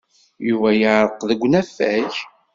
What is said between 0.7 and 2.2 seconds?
yeɛreq deg usafag.